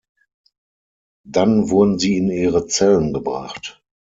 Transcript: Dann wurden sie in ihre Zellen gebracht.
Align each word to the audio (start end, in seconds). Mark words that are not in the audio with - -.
Dann 1.27 1.69
wurden 1.69 1.99
sie 1.99 2.17
in 2.17 2.29
ihre 2.31 2.65
Zellen 2.65 3.13
gebracht. 3.13 3.83